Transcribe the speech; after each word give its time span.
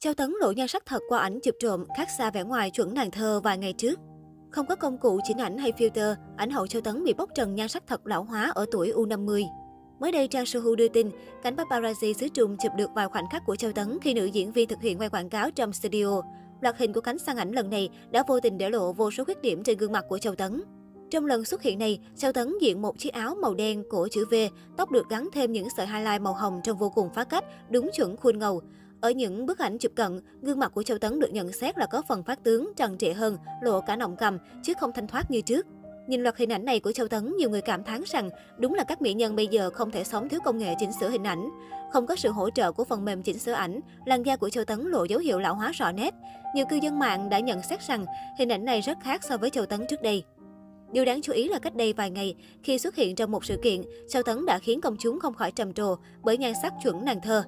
Châu 0.00 0.14
Tấn 0.14 0.34
lộ 0.40 0.52
nhan 0.52 0.68
sắc 0.68 0.86
thật 0.86 1.02
qua 1.08 1.18
ảnh 1.18 1.40
chụp 1.40 1.54
trộm, 1.60 1.84
khác 1.96 2.08
xa 2.18 2.30
vẻ 2.30 2.44
ngoài 2.44 2.70
chuẩn 2.70 2.94
nàng 2.94 3.10
thơ 3.10 3.40
vài 3.40 3.58
ngày 3.58 3.72
trước. 3.72 4.00
Không 4.50 4.66
có 4.66 4.76
công 4.76 4.98
cụ 4.98 5.20
chỉnh 5.24 5.38
ảnh 5.38 5.58
hay 5.58 5.72
filter, 5.72 6.14
ảnh 6.36 6.50
hậu 6.50 6.66
Châu 6.66 6.82
Tấn 6.82 7.04
bị 7.04 7.12
bóc 7.12 7.30
trần 7.34 7.54
nhan 7.54 7.68
sắc 7.68 7.86
thật 7.86 8.06
lão 8.06 8.24
hóa 8.24 8.52
ở 8.54 8.66
tuổi 8.70 8.92
U50. 8.92 9.44
Mới 10.00 10.12
đây, 10.12 10.28
Trang 10.28 10.46
Sohu 10.46 10.76
đưa 10.76 10.88
tin, 10.88 11.10
cánh 11.42 11.56
paparazzi 11.56 12.12
xứ 12.12 12.28
trùng 12.28 12.56
chụp 12.56 12.72
được 12.76 12.90
vài 12.94 13.08
khoảnh 13.08 13.24
khắc 13.32 13.46
của 13.46 13.56
Châu 13.56 13.72
Tấn 13.72 13.98
khi 14.02 14.14
nữ 14.14 14.24
diễn 14.24 14.52
viên 14.52 14.68
thực 14.68 14.80
hiện 14.80 14.98
quay 14.98 15.08
quảng 15.08 15.28
cáo 15.28 15.50
trong 15.50 15.72
studio. 15.72 16.22
Loạt 16.60 16.78
hình 16.78 16.92
của 16.92 17.00
cánh 17.00 17.18
sang 17.18 17.36
ảnh 17.36 17.52
lần 17.52 17.70
này 17.70 17.88
đã 18.10 18.22
vô 18.28 18.40
tình 18.40 18.58
để 18.58 18.70
lộ 18.70 18.92
vô 18.92 19.10
số 19.10 19.24
khuyết 19.24 19.42
điểm 19.42 19.62
trên 19.62 19.78
gương 19.78 19.92
mặt 19.92 20.04
của 20.08 20.18
Châu 20.18 20.34
Tấn. 20.34 20.62
Trong 21.10 21.26
lần 21.26 21.44
xuất 21.44 21.62
hiện 21.62 21.78
này, 21.78 22.00
Châu 22.16 22.32
Tấn 22.32 22.54
diện 22.60 22.82
một 22.82 22.98
chiếc 22.98 23.12
áo 23.12 23.34
màu 23.42 23.54
đen, 23.54 23.84
cổ 23.90 24.08
chữ 24.08 24.24
V, 24.30 24.34
tóc 24.76 24.90
được 24.90 25.08
gắn 25.08 25.28
thêm 25.32 25.52
những 25.52 25.68
sợi 25.76 25.86
highlight 25.86 26.20
màu 26.20 26.34
hồng 26.34 26.60
trông 26.64 26.78
vô 26.78 26.90
cùng 26.90 27.08
phá 27.14 27.24
cách, 27.24 27.44
đúng 27.70 27.90
chuẩn 27.96 28.16
khuôn 28.16 28.38
ngầu. 28.38 28.62
Ở 29.00 29.10
những 29.10 29.46
bức 29.46 29.58
ảnh 29.58 29.78
chụp 29.78 29.92
cận, 29.96 30.20
gương 30.42 30.58
mặt 30.58 30.72
của 30.74 30.82
Châu 30.82 30.98
Tấn 30.98 31.20
được 31.20 31.32
nhận 31.32 31.52
xét 31.52 31.78
là 31.78 31.86
có 31.86 32.02
phần 32.08 32.22
phát 32.22 32.44
tướng, 32.44 32.72
trần 32.76 32.98
trịa 32.98 33.12
hơn, 33.12 33.36
lộ 33.62 33.80
cả 33.80 33.96
nọng 33.96 34.16
cầm, 34.16 34.38
chứ 34.62 34.72
không 34.80 34.92
thanh 34.94 35.06
thoát 35.06 35.30
như 35.30 35.40
trước. 35.40 35.66
Nhìn 36.06 36.22
loạt 36.22 36.36
hình 36.36 36.52
ảnh 36.52 36.64
này 36.64 36.80
của 36.80 36.92
Châu 36.92 37.08
Tấn, 37.08 37.36
nhiều 37.36 37.50
người 37.50 37.60
cảm 37.60 37.84
thán 37.84 38.02
rằng 38.06 38.30
đúng 38.58 38.74
là 38.74 38.84
các 38.84 39.02
mỹ 39.02 39.14
nhân 39.14 39.36
bây 39.36 39.46
giờ 39.46 39.70
không 39.70 39.90
thể 39.90 40.04
sống 40.04 40.28
thiếu 40.28 40.40
công 40.44 40.58
nghệ 40.58 40.74
chỉnh 40.78 40.90
sửa 41.00 41.08
hình 41.08 41.24
ảnh. 41.24 41.48
Không 41.92 42.06
có 42.06 42.16
sự 42.16 42.30
hỗ 42.30 42.50
trợ 42.50 42.72
của 42.72 42.84
phần 42.84 43.04
mềm 43.04 43.22
chỉnh 43.22 43.38
sửa 43.38 43.52
ảnh, 43.52 43.80
làn 44.06 44.22
da 44.22 44.36
của 44.36 44.50
Châu 44.50 44.64
Tấn 44.64 44.80
lộ 44.80 45.04
dấu 45.04 45.20
hiệu 45.20 45.38
lão 45.38 45.54
hóa 45.54 45.72
rõ 45.72 45.92
nét. 45.92 46.14
Nhiều 46.54 46.66
cư 46.70 46.76
dân 46.76 46.98
mạng 46.98 47.28
đã 47.28 47.38
nhận 47.38 47.62
xét 47.62 47.80
rằng 47.88 48.06
hình 48.38 48.52
ảnh 48.52 48.64
này 48.64 48.80
rất 48.80 48.98
khác 49.02 49.24
so 49.24 49.36
với 49.36 49.50
Châu 49.50 49.66
Tấn 49.66 49.86
trước 49.88 50.02
đây. 50.02 50.24
Điều 50.92 51.04
đáng 51.04 51.22
chú 51.22 51.32
ý 51.32 51.48
là 51.48 51.58
cách 51.58 51.74
đây 51.74 51.92
vài 51.92 52.10
ngày, 52.10 52.34
khi 52.62 52.78
xuất 52.78 52.94
hiện 52.94 53.14
trong 53.14 53.30
một 53.30 53.44
sự 53.44 53.58
kiện, 53.62 53.82
Châu 54.08 54.22
Tấn 54.22 54.46
đã 54.46 54.58
khiến 54.58 54.80
công 54.80 54.96
chúng 54.98 55.20
không 55.20 55.34
khỏi 55.34 55.52
trầm 55.52 55.72
trồ 55.72 55.96
bởi 56.22 56.38
nhan 56.38 56.52
sắc 56.62 56.72
chuẩn 56.82 57.04
nàng 57.04 57.20
thơ. 57.20 57.44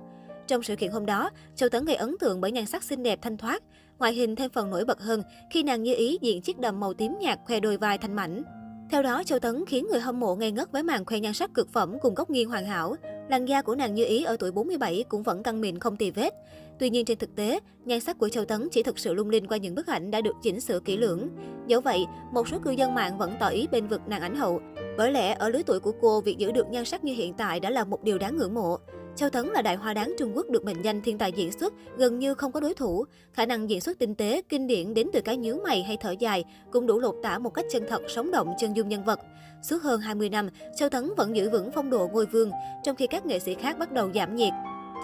Trong 0.51 0.63
sự 0.63 0.77
kiện 0.77 0.91
hôm 0.91 1.07
đó, 1.07 1.31
Châu 1.57 1.69
Tấn 1.69 1.85
gây 1.85 1.97
ấn 1.97 2.17
tượng 2.21 2.41
bởi 2.41 2.53
nhan 2.53 2.67
sắc 2.67 2.83
xinh 2.83 3.03
đẹp 3.03 3.19
thanh 3.23 3.37
thoát, 3.37 3.63
ngoại 3.99 4.13
hình 4.13 4.37
thêm 4.37 4.51
phần 4.51 4.71
nổi 4.71 4.85
bật 4.85 5.01
hơn 5.01 5.23
khi 5.51 5.63
nàng 5.63 5.83
như 5.83 5.95
ý 5.95 6.19
diện 6.21 6.43
chiếc 6.43 6.59
đầm 6.59 6.81
màu 6.81 6.95
tím 6.95 7.17
nhạt 7.21 7.39
khoe 7.47 7.61
đôi 7.61 7.77
vai 7.77 7.99
thanh 7.99 8.17
mảnh. 8.17 8.43
Theo 8.91 9.03
đó, 9.03 9.23
Châu 9.27 9.39
Tấn 9.39 9.65
khiến 9.67 9.87
người 9.91 10.01
hâm 10.01 10.21
mộ 10.21 10.37
ngây 10.37 10.53
ngất 10.53 10.73
với 10.73 10.83
màn 10.83 11.05
khoe 11.05 11.21
nhan 11.21 11.35
sắc 11.35 11.55
cực 11.55 11.73
phẩm 11.73 11.99
cùng 12.03 12.15
góc 12.15 12.31
nghiêng 12.31 12.49
hoàn 12.49 12.67
hảo. 12.67 12.95
Làn 13.29 13.47
da 13.47 13.63
của 13.63 13.75
nàng 13.75 13.95
như 13.95 14.05
ý 14.05 14.25
ở 14.25 14.37
tuổi 14.37 14.53
47 14.53 15.05
cũng 15.09 15.23
vẫn 15.23 15.43
căng 15.43 15.61
mịn 15.61 15.79
không 15.79 15.97
tì 15.97 16.11
vết. 16.11 16.35
Tuy 16.79 16.91
nhiên 16.91 17.05
trên 17.05 17.19
thực 17.19 17.37
tế, 17.37 17.61
nhan 17.85 18.01
sắc 18.01 18.19
của 18.19 18.29
Châu 18.29 18.45
Tấn 18.45 18.69
chỉ 18.73 18.83
thực 18.83 18.99
sự 18.99 19.15
lung 19.15 19.31
linh 19.31 19.47
qua 19.47 19.57
những 19.57 19.75
bức 19.75 19.87
ảnh 19.87 20.11
đã 20.11 20.21
được 20.21 20.35
chỉnh 20.43 20.61
sửa 20.61 20.81
kỹ 20.81 20.97
lưỡng. 20.97 21.29
Dẫu 21.67 21.81
vậy, 21.81 22.05
một 22.33 22.49
số 22.49 22.59
cư 22.59 22.71
dân 22.71 22.95
mạng 22.95 23.19
vẫn 23.19 23.33
tỏ 23.41 23.49
ý 23.49 23.67
bên 23.73 23.87
vực 23.87 24.01
nàng 24.07 24.23
ảnh 24.23 24.37
hậu. 24.37 24.61
Bởi 24.99 25.13
lẽ 25.13 25.35
ở 25.39 25.49
lứa 25.49 25.63
tuổi 25.67 25.81
của 25.81 25.93
cô, 26.01 26.21
việc 26.21 26.39
giữ 26.39 26.53
được 26.53 26.67
nhan 26.71 26.85
sắc 26.85 27.05
như 27.05 27.15
hiện 27.15 27.35
tại 27.35 27.61
đã 27.61 27.71
là 27.71 27.85
một 27.85 28.03
điều 28.05 28.19
đáng 28.19 28.37
ngưỡng 28.37 28.55
mộ. 28.55 28.79
Châu 29.17 29.31
Tấn 29.31 29.47
là 29.47 29.63
đại 29.63 29.77
hoa 29.77 29.95
đáng 29.95 30.15
Trung 30.19 30.37
Quốc 30.37 30.47
được 30.51 30.65
mệnh 30.65 30.83
danh 30.83 31.01
thiên 31.03 31.19
tài 31.19 31.33
diễn 31.33 31.53
xuất, 31.53 31.75
gần 31.97 32.19
như 32.19 32.35
không 32.35 32.53
có 32.53 32.61
đối 32.61 32.75
thủ. 32.75 33.05
Khả 33.33 33.47
năng 33.47 33.71
diễn 33.71 33.81
xuất 33.81 33.99
tinh 33.99 34.15
tế, 34.15 34.43
kinh 34.49 34.67
điển 34.67 34.95
đến 34.95 35.07
từ 35.13 35.21
cái 35.21 35.37
nhíu 35.37 35.61
mày 35.65 35.83
hay 35.83 35.97
thở 36.01 36.15
dài 36.19 36.45
cũng 36.73 36.87
đủ 36.87 36.99
lột 36.99 37.15
tả 37.23 37.39
một 37.39 37.51
cách 37.51 37.65
chân 37.71 37.85
thật, 37.89 38.03
sống 38.09 38.31
động 38.31 38.55
chân 38.59 38.77
dung 38.77 38.89
nhân 38.89 39.05
vật. 39.05 39.21
Suốt 39.63 39.83
hơn 39.83 40.01
20 40.01 40.29
năm, 40.29 40.49
Châu 40.77 40.89
Tấn 40.89 41.11
vẫn 41.17 41.37
giữ 41.37 41.51
vững 41.51 41.71
phong 41.75 41.91
độ 41.91 42.09
ngôi 42.13 42.27
vương, 42.27 42.51
trong 42.83 42.97
khi 42.97 43.07
các 43.07 43.27
nghệ 43.27 43.39
sĩ 43.39 43.55
khác 43.55 43.79
bắt 43.79 43.93
đầu 43.93 44.11
giảm 44.15 44.37
nhiệt. 44.37 44.53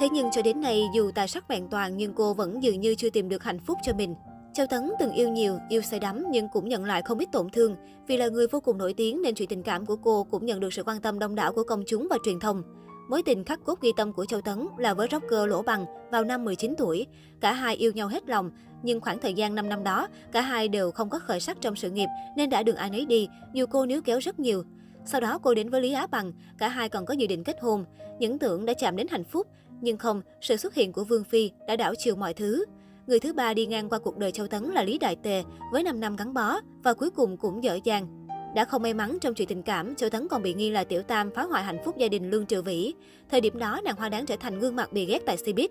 Thế 0.01 0.09
nhưng 0.09 0.29
cho 0.33 0.43
đến 0.43 0.61
nay, 0.61 0.83
dù 0.95 1.11
tài 1.15 1.29
sắc 1.29 1.49
vẹn 1.49 1.69
toàn 1.71 1.97
nhưng 1.97 2.13
cô 2.15 2.35
vẫn 2.35 2.63
dường 2.63 2.81
như 2.81 2.95
chưa 2.95 3.11
tìm 3.11 3.29
được 3.29 3.43
hạnh 3.43 3.59
phúc 3.67 3.79
cho 3.83 3.93
mình. 3.93 4.15
Châu 4.55 4.67
Tấn 4.67 4.91
từng 4.99 5.13
yêu 5.13 5.29
nhiều, 5.29 5.59
yêu 5.69 5.83
say 5.83 6.01
đắm 6.01 6.25
nhưng 6.31 6.49
cũng 6.53 6.69
nhận 6.69 6.85
lại 6.85 7.03
không 7.05 7.19
ít 7.19 7.29
tổn 7.33 7.51
thương. 7.51 7.77
Vì 8.07 8.17
là 8.17 8.29
người 8.29 8.47
vô 8.47 8.61
cùng 8.61 8.79
nổi 8.79 8.95
tiếng 8.97 9.23
nên 9.23 9.35
chuyện 9.35 9.49
tình 9.49 9.63
cảm 9.63 9.87
của 9.87 9.97
cô 9.97 10.27
cũng 10.31 10.47
nhận 10.47 10.61
được 10.61 10.73
sự 10.73 10.83
quan 10.83 11.01
tâm 11.01 11.19
đông 11.19 11.35
đảo 11.35 11.53
của 11.53 11.63
công 11.63 11.83
chúng 11.87 12.07
và 12.11 12.17
truyền 12.25 12.41
thông. 12.41 12.63
Mối 13.09 13.23
tình 13.23 13.45
khắc 13.45 13.65
cốt 13.65 13.81
ghi 13.81 13.93
tâm 13.97 14.13
của 14.13 14.25
Châu 14.25 14.41
Tấn 14.41 14.67
là 14.79 14.95
với 14.95 15.09
rocker 15.11 15.49
Lỗ 15.49 15.63
Bằng 15.63 15.85
vào 16.11 16.25
năm 16.25 16.45
19 16.45 16.75
tuổi. 16.79 17.07
Cả 17.41 17.53
hai 17.53 17.77
yêu 17.77 17.93
nhau 17.93 18.09
hết 18.09 18.29
lòng, 18.29 18.51
nhưng 18.83 19.01
khoảng 19.01 19.19
thời 19.19 19.35
gian 19.35 19.55
5 19.55 19.69
năm 19.69 19.85
đó, 19.85 20.09
cả 20.33 20.41
hai 20.41 20.69
đều 20.69 20.91
không 20.91 21.11
có 21.11 21.19
khởi 21.19 21.41
sắc 21.41 21.57
trong 21.61 21.77
sự 21.77 21.91
nghiệp 21.91 22.09
nên 22.37 22.51
đã 22.51 22.63
đường 22.63 22.77
ai 22.77 22.91
nấy 22.91 23.07
đi, 23.07 23.29
dù 23.53 23.67
cô 23.71 23.87
níu 23.87 24.01
kéo 24.03 24.19
rất 24.19 24.41
nhiều. 24.41 24.63
Sau 25.05 25.21
đó 25.21 25.39
cô 25.43 25.55
đến 25.55 25.71
với 25.71 25.81
Lý 25.81 25.93
Á 25.93 26.07
Bằng, 26.07 26.33
cả 26.59 26.69
hai 26.69 26.89
còn 26.89 27.07
có 27.07 27.15
dự 27.15 27.27
định 27.27 27.45
kết 27.45 27.57
hôn, 27.61 27.85
những 28.19 28.39
tưởng 28.39 28.67
đã 28.67 28.73
chạm 28.75 28.97
đến 28.97 29.07
hạnh 29.11 29.25
phúc, 29.25 29.47
nhưng 29.81 29.97
không, 29.97 30.23
sự 30.41 30.57
xuất 30.57 30.75
hiện 30.75 30.93
của 30.93 31.05
Vương 31.05 31.25
Phi 31.25 31.51
đã 31.69 31.77
đảo 31.77 31.95
chiều 31.99 32.17
mọi 32.17 32.35
thứ. 32.35 32.65
Người 33.07 33.21
thứ 33.21 33.33
ba 33.33 33.55
đi 33.55 33.67
ngang 33.67 33.89
qua 33.89 33.99
cuộc 33.99 34.19
đời 34.19 34.33
Châu 34.33 34.47
Tấn 34.47 34.63
là 34.63 34.85
Lý 34.85 34.99
Đại 34.99 35.17
Tề, 35.17 35.43
với 35.73 35.83
5 35.83 36.01
năm 36.01 36.17
gắn 36.17 36.35
bó 36.35 36.61
và 36.83 36.95
cuối 36.95 37.11
cùng 37.11 37.37
cũng 37.37 37.65
dở 37.65 37.79
dàng. 37.85 38.26
Đã 38.55 38.65
không 38.65 38.83
may 38.83 38.95
mắn 38.95 39.19
trong 39.21 39.35
chuyện 39.35 39.49
tình 39.49 39.63
cảm, 39.63 39.95
Châu 39.95 40.11
Tấn 40.11 40.29
còn 40.29 40.43
bị 40.43 40.55
nghi 40.55 40.71
là 40.71 40.85
tiểu 40.85 41.03
tam 41.03 41.31
phá 41.31 41.43
hoại 41.43 41.65
hạnh 41.65 41.79
phúc 41.85 41.97
gia 41.99 42.09
đình 42.09 42.31
Lương 42.31 42.47
Triệu 42.47 42.63
Vĩ. 42.63 42.95
Thời 43.31 43.41
điểm 43.41 43.59
đó, 43.59 43.81
nàng 43.85 43.97
hoa 43.97 44.09
đáng 44.09 44.27
trở 44.27 44.37
thành 44.37 44.59
gương 44.59 44.77
mặt 44.77 44.93
bị 44.93 45.07
ghét 45.07 45.19
tại 45.27 45.37
Cbiz. 45.37 45.69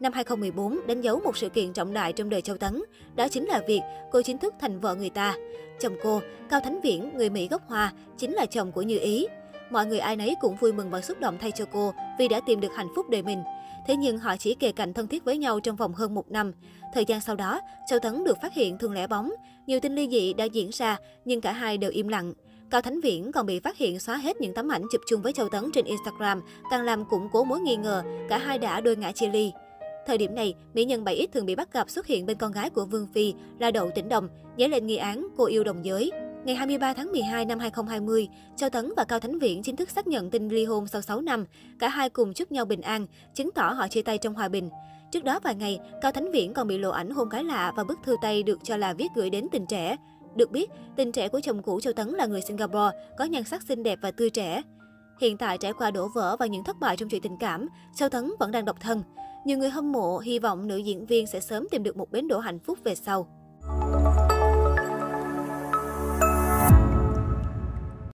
Năm 0.00 0.12
2014 0.12 0.86
đánh 0.86 1.00
dấu 1.00 1.20
một 1.20 1.36
sự 1.36 1.48
kiện 1.48 1.72
trọng 1.72 1.92
đại 1.92 2.12
trong 2.12 2.28
đời 2.28 2.42
Châu 2.42 2.56
Tấn, 2.56 2.82
đó 3.16 3.28
chính 3.28 3.44
là 3.44 3.60
việc 3.68 3.80
cô 4.12 4.22
chính 4.22 4.38
thức 4.38 4.54
thành 4.60 4.80
vợ 4.80 4.94
người 4.94 5.10
ta. 5.10 5.36
Chồng 5.80 5.96
cô, 6.02 6.20
Cao 6.50 6.60
Thánh 6.60 6.80
Viễn, 6.80 7.10
người 7.14 7.30
Mỹ 7.30 7.48
gốc 7.48 7.62
Hoa, 7.68 7.92
chính 8.18 8.32
là 8.32 8.46
chồng 8.46 8.72
của 8.72 8.82
Như 8.82 8.98
Ý. 8.98 9.26
Mọi 9.70 9.86
người 9.86 9.98
ai 9.98 10.16
nấy 10.16 10.34
cũng 10.40 10.56
vui 10.56 10.72
mừng 10.72 10.90
và 10.90 11.00
xúc 11.00 11.20
động 11.20 11.38
thay 11.40 11.50
cho 11.50 11.64
cô 11.72 11.94
vì 12.18 12.28
đã 12.28 12.40
tìm 12.46 12.60
được 12.60 12.74
hạnh 12.74 12.88
phúc 12.96 13.06
đời 13.10 13.22
mình. 13.22 13.42
Thế 13.86 13.96
nhưng 13.96 14.18
họ 14.18 14.36
chỉ 14.36 14.54
kề 14.54 14.72
cạnh 14.72 14.92
thân 14.92 15.06
thiết 15.06 15.24
với 15.24 15.38
nhau 15.38 15.60
trong 15.60 15.76
vòng 15.76 15.92
hơn 15.92 16.14
một 16.14 16.30
năm. 16.30 16.52
Thời 16.94 17.04
gian 17.04 17.20
sau 17.20 17.36
đó, 17.36 17.60
Châu 17.90 17.98
Tấn 17.98 18.24
được 18.24 18.36
phát 18.42 18.54
hiện 18.54 18.78
thường 18.78 18.92
lẻ 18.92 19.06
bóng. 19.06 19.32
Nhiều 19.66 19.80
tin 19.80 19.94
ly 19.94 20.08
dị 20.10 20.32
đã 20.32 20.44
diễn 20.44 20.70
ra, 20.72 20.96
nhưng 21.24 21.40
cả 21.40 21.52
hai 21.52 21.78
đều 21.78 21.90
im 21.90 22.08
lặng. 22.08 22.32
Cao 22.70 22.82
Thánh 22.82 23.00
Viễn 23.00 23.32
còn 23.32 23.46
bị 23.46 23.60
phát 23.60 23.76
hiện 23.76 24.00
xóa 24.00 24.16
hết 24.16 24.40
những 24.40 24.54
tấm 24.54 24.68
ảnh 24.68 24.82
chụp 24.92 25.00
chung 25.06 25.22
với 25.22 25.32
Châu 25.32 25.48
Tấn 25.48 25.70
trên 25.72 25.84
Instagram, 25.84 26.42
càng 26.70 26.82
làm 26.82 27.04
củng 27.04 27.28
cố 27.32 27.44
mối 27.44 27.60
nghi 27.60 27.76
ngờ 27.76 28.02
cả 28.28 28.38
hai 28.38 28.58
đã 28.58 28.80
đôi 28.80 28.96
ngã 28.96 29.12
chia 29.12 29.28
ly. 29.28 29.52
Thời 30.06 30.18
điểm 30.18 30.34
này, 30.34 30.54
mỹ 30.74 30.84
nhân 30.84 31.04
7X 31.04 31.26
thường 31.32 31.46
bị 31.46 31.54
bắt 31.54 31.72
gặp 31.72 31.90
xuất 31.90 32.06
hiện 32.06 32.26
bên 32.26 32.38
con 32.38 32.52
gái 32.52 32.70
của 32.70 32.84
Vương 32.84 33.06
Phi 33.14 33.34
là 33.58 33.70
Đậu 33.70 33.90
Tĩnh 33.90 34.08
Đồng, 34.08 34.28
dấy 34.58 34.68
lên 34.68 34.86
nghi 34.86 34.96
án 34.96 35.28
cô 35.36 35.44
yêu 35.44 35.64
đồng 35.64 35.84
giới. 35.84 36.10
Ngày 36.44 36.54
23 36.54 36.92
tháng 36.92 37.12
12 37.12 37.44
năm 37.44 37.58
2020, 37.58 38.28
Châu 38.56 38.70
Tấn 38.70 38.92
và 38.96 39.04
Cao 39.04 39.20
Thánh 39.20 39.38
Viễn 39.38 39.62
chính 39.62 39.76
thức 39.76 39.90
xác 39.90 40.06
nhận 40.06 40.30
tin 40.30 40.48
ly 40.48 40.64
hôn 40.64 40.86
sau 40.86 41.02
6 41.02 41.20
năm. 41.20 41.44
Cả 41.78 41.88
hai 41.88 42.10
cùng 42.10 42.34
chúc 42.34 42.52
nhau 42.52 42.64
bình 42.64 42.80
an, 42.80 43.06
chứng 43.34 43.50
tỏ 43.50 43.72
họ 43.72 43.88
chia 43.88 44.02
tay 44.02 44.18
trong 44.18 44.34
hòa 44.34 44.48
bình. 44.48 44.70
Trước 45.12 45.24
đó 45.24 45.40
vài 45.42 45.54
ngày, 45.54 45.80
Cao 46.02 46.12
Thánh 46.12 46.32
Viễn 46.32 46.54
còn 46.54 46.68
bị 46.68 46.78
lộ 46.78 46.90
ảnh 46.90 47.10
hôn 47.10 47.28
cái 47.30 47.44
lạ 47.44 47.72
và 47.76 47.84
bức 47.84 47.98
thư 48.04 48.16
tay 48.22 48.42
được 48.42 48.58
cho 48.62 48.76
là 48.76 48.92
viết 48.92 49.06
gửi 49.16 49.30
đến 49.30 49.46
tình 49.52 49.66
trẻ. 49.66 49.96
Được 50.36 50.50
biết, 50.50 50.70
tình 50.96 51.12
trẻ 51.12 51.28
của 51.28 51.40
chồng 51.40 51.62
cũ 51.62 51.80
Châu 51.80 51.92
Tấn 51.92 52.08
là 52.08 52.26
người 52.26 52.40
Singapore, 52.40 52.96
có 53.18 53.24
nhan 53.24 53.44
sắc 53.44 53.62
xinh 53.62 53.82
đẹp 53.82 53.98
và 54.02 54.10
tươi 54.10 54.30
trẻ. 54.30 54.62
Hiện 55.20 55.36
tại 55.36 55.58
trải 55.58 55.72
qua 55.72 55.90
đổ 55.90 56.08
vỡ 56.14 56.36
và 56.38 56.46
những 56.46 56.64
thất 56.64 56.80
bại 56.80 56.96
trong 56.96 57.08
chuyện 57.08 57.22
tình 57.22 57.36
cảm, 57.40 57.68
Châu 57.94 58.08
Tấn 58.08 58.32
vẫn 58.38 58.50
đang 58.50 58.64
độc 58.64 58.80
thân. 58.80 59.02
Nhiều 59.46 59.58
người 59.58 59.70
hâm 59.70 59.92
mộ 59.92 60.18
hy 60.18 60.38
vọng 60.38 60.66
nữ 60.66 60.76
diễn 60.76 61.06
viên 61.06 61.26
sẽ 61.26 61.40
sớm 61.40 61.66
tìm 61.70 61.82
được 61.82 61.96
một 61.96 62.10
bến 62.10 62.28
đỗ 62.28 62.38
hạnh 62.38 62.58
phúc 62.58 62.78
về 62.84 62.94
sau. 62.94 63.43